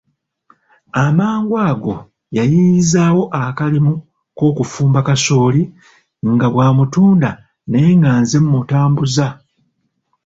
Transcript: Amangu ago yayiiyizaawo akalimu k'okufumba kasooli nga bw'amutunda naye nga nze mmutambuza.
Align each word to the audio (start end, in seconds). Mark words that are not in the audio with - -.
Amangu 1.05 1.55
ago 1.69 1.95
yayiiyizaawo 2.37 3.23
akalimu 3.41 3.93
k'okufumba 4.37 4.99
kasooli 5.07 5.61
nga 6.31 6.47
bw'amutunda 6.53 7.29
naye 7.69 7.89
nga 7.99 8.09
nze 8.21 8.37
mmutambuza. 8.43 9.27